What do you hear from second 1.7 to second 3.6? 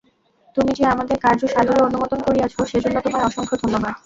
অনুমোদন করিয়াছ, সেজন্য তোমায় অসংখ্য